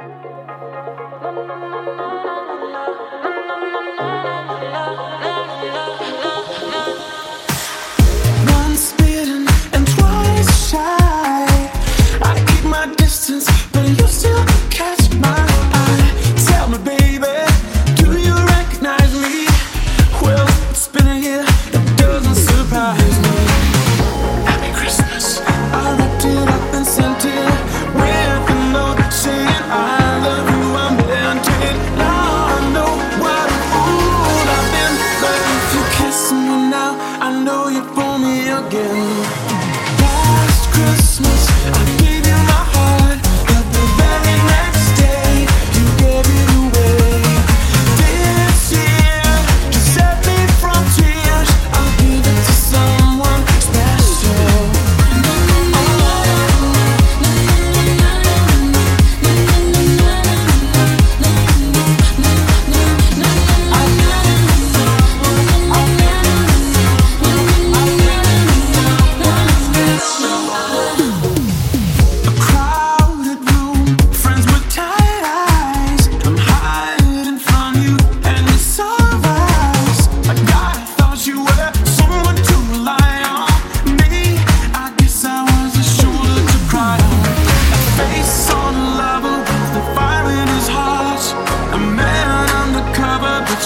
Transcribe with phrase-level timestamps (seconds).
[0.00, 0.39] you
[38.70, 39.19] again.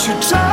[0.05, 0.44] Try